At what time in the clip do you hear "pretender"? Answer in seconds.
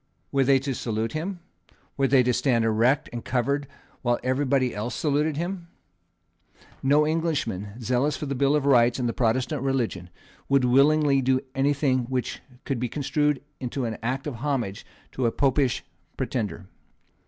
16.17-16.65